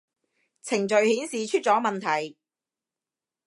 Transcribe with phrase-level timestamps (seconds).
[0.63, 2.35] 程序顯示出咗問題